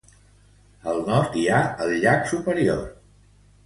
[0.93, 2.85] Al nord hi ha el llac Superior.